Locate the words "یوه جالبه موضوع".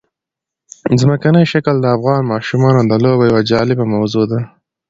3.29-4.25